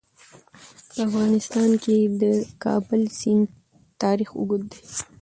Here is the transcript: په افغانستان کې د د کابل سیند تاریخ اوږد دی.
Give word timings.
په 0.89 0.97
افغانستان 1.07 1.69
کې 1.83 1.97
د 2.07 2.09
د 2.21 2.23
کابل 2.63 3.01
سیند 3.19 3.45
تاریخ 4.03 4.29
اوږد 4.39 4.63
دی. 4.71 4.81